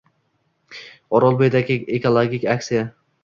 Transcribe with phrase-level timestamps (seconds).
[1.19, 1.61] Orolbo‘yida
[1.99, 2.83] ekologik aksiya